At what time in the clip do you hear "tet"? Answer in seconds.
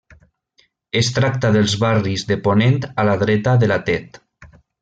3.93-4.23